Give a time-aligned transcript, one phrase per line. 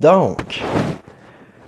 [0.00, 0.62] Donc,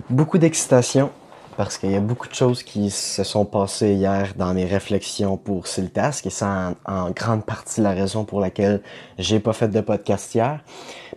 [0.09, 1.11] beaucoup d'excitation
[1.55, 5.37] parce qu'il y a beaucoup de choses qui se sont passées hier dans mes réflexions
[5.37, 8.83] pour Siltask et c'est en, en, grande partie la raison pour laquelle
[9.17, 10.63] j'ai pas fait de podcast hier.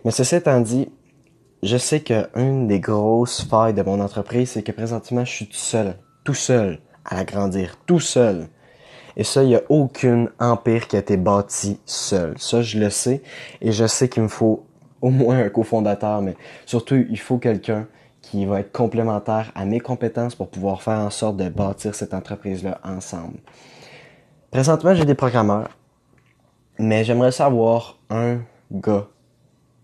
[0.03, 0.89] Mais ceci étant dit,
[1.61, 5.57] je sais qu'une des grosses failles de mon entreprise, c'est que présentement, je suis tout
[5.57, 8.47] seul, tout seul à l'agrandir, tout seul.
[9.15, 12.33] Et ça, il n'y a aucune empire qui a été bâti seul.
[12.37, 13.21] Ça, je le sais.
[13.61, 14.65] Et je sais qu'il me faut
[15.01, 17.87] au moins un cofondateur, mais surtout, il faut quelqu'un
[18.21, 22.13] qui va être complémentaire à mes compétences pour pouvoir faire en sorte de bâtir cette
[22.13, 23.39] entreprise-là ensemble.
[24.51, 25.69] Présentement, j'ai des programmeurs,
[26.77, 28.39] mais j'aimerais savoir un
[28.71, 29.07] gars,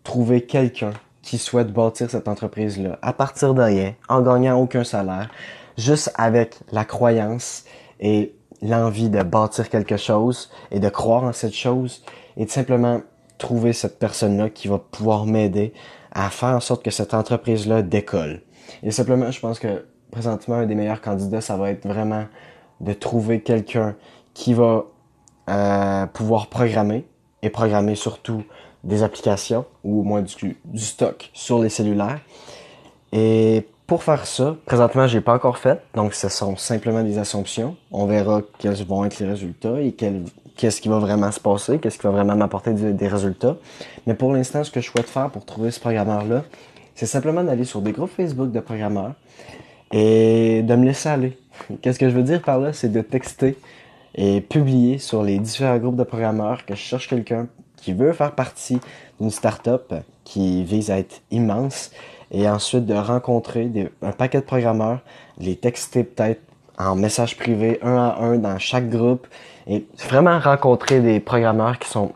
[0.03, 5.29] trouver quelqu'un qui souhaite bâtir cette entreprise-là à partir de rien, en gagnant aucun salaire,
[5.77, 7.65] juste avec la croyance
[7.99, 12.03] et l'envie de bâtir quelque chose et de croire en cette chose
[12.37, 13.01] et de simplement
[13.37, 15.73] trouver cette personne-là qui va pouvoir m'aider
[16.11, 18.41] à faire en sorte que cette entreprise-là décolle.
[18.83, 22.25] Et simplement, je pense que présentement, un des meilleurs candidats, ça va être vraiment
[22.81, 23.95] de trouver quelqu'un
[24.33, 24.85] qui va
[25.49, 27.05] euh, pouvoir programmer
[27.41, 28.43] et programmer surtout
[28.83, 32.19] des applications ou au moins du, du stock sur les cellulaires.
[33.11, 37.77] Et pour faire ça, présentement, j'ai pas encore fait, donc ce sont simplement des assumptions.
[37.91, 39.93] On verra quels vont être les résultats et
[40.57, 43.55] qu'est-ce qui va vraiment se passer, qu'est-ce qui va vraiment m'apporter des, résultats.
[44.05, 46.43] Mais pour l'instant, ce que je souhaite faire pour trouver ce programmeur-là,
[46.95, 49.13] c'est simplement d'aller sur des groupes Facebook de programmeurs
[49.91, 51.37] et de me laisser aller.
[51.81, 52.73] Qu'est-ce que je veux dire par là?
[52.73, 53.55] C'est de texter
[54.15, 58.33] et publier sur les différents groupes de programmeurs que je cherche quelqu'un qui veut faire
[58.33, 58.79] partie
[59.19, 61.91] d'une start-up qui vise à être immense
[62.31, 63.71] et ensuite de rencontrer
[64.01, 64.99] un paquet de programmeurs,
[65.37, 66.41] les texter peut-être
[66.77, 69.27] en message privé, un à un dans chaque groupe,
[69.67, 72.13] et vraiment rencontrer des programmeurs qui sont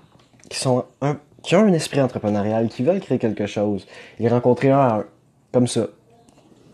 [0.49, 3.87] qui sont un, qui ont un esprit entrepreneurial, qui veulent créer quelque chose,
[4.19, 5.05] les rencontrer un à un,
[5.51, 5.87] comme ça,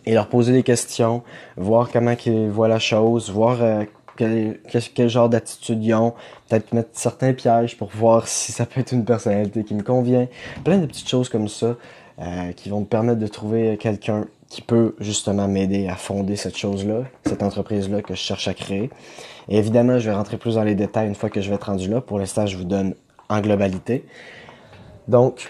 [0.06, 1.24] et leur poser des questions,
[1.58, 3.84] voir comment ils voient la chose, voir euh,
[4.16, 4.60] quel,
[4.96, 6.14] quel, genre d'attitude ils ont,
[6.50, 10.28] peut-être mettre certains pièges pour voir si ça peut être une personnalité qui me convient,
[10.64, 11.76] plein de petites choses comme ça
[12.20, 16.58] euh, qui vont me permettre de trouver quelqu'un qui peut justement m'aider à fonder cette
[16.58, 18.90] chose-là, cette entreprise-là que je cherche à créer.
[19.50, 21.66] Et évidemment, je vais rentrer plus dans les détails une fois que je vais être
[21.66, 22.02] rendu là.
[22.02, 22.96] Pour l'instant, je vous donne
[23.30, 24.06] en globalité.
[25.08, 25.50] Donc,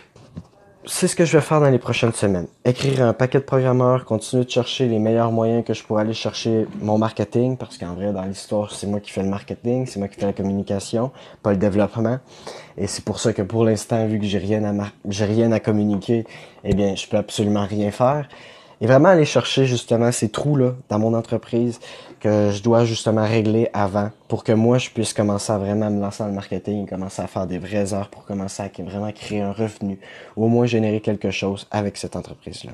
[0.90, 2.48] c'est ce que je vais faire dans les prochaines semaines.
[2.64, 6.14] Écrire un paquet de programmeurs, continuer de chercher les meilleurs moyens que je pourrais aller
[6.14, 10.00] chercher mon marketing, parce qu'en vrai, dans l'histoire, c'est moi qui fais le marketing, c'est
[10.00, 11.12] moi qui fais la communication,
[11.44, 12.20] pas le développement.
[12.78, 15.60] Et c'est pour ça que pour l'instant, vu que j'ai rien à j'ai rien à
[15.60, 16.26] communiquer,
[16.64, 18.28] eh bien, je peux absolument rien faire.
[18.80, 21.80] Et vraiment aller chercher justement ces trous-là dans mon entreprise
[22.20, 26.00] que je dois justement régler avant pour que moi je puisse commencer à vraiment me
[26.00, 29.12] lancer dans le marketing et commencer à faire des vraies heures pour commencer à vraiment
[29.12, 30.00] créer un revenu
[30.36, 32.72] ou au moins générer quelque chose avec cette entreprise-là.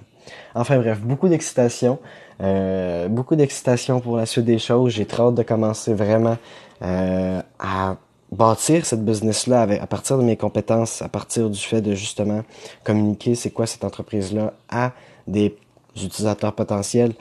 [0.56, 2.00] Enfin bref, beaucoup d'excitation,
[2.42, 4.92] euh, beaucoup d'excitation pour la suite des choses.
[4.94, 6.38] J'ai très hâte de commencer vraiment
[6.82, 7.96] euh, à
[8.32, 12.44] bâtir cette business-là à partir de mes compétences, à partir du fait de justement
[12.84, 14.92] communiquer c'est quoi cette entreprise-là à
[15.28, 15.56] des
[15.96, 17.14] utilisateurs potentiels.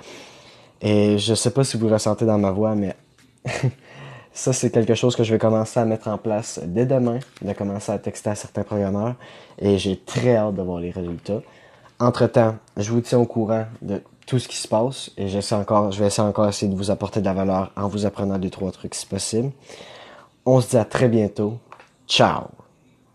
[0.80, 2.96] Et je sais pas si vous ressentez dans ma voix, mais
[4.32, 7.52] ça, c'est quelque chose que je vais commencer à mettre en place dès demain, de
[7.52, 9.14] commencer à texter à certains programmeurs.
[9.58, 11.40] Et j'ai très hâte de voir les résultats.
[12.00, 16.06] Entre-temps, je vous tiens au courant de tout ce qui se passe et je vais
[16.06, 18.94] essayer encore essayer de vous apporter de la valeur en vous apprenant deux, trois trucs
[18.94, 19.50] si possible.
[20.44, 21.58] On se dit à très bientôt.
[22.08, 22.61] Ciao!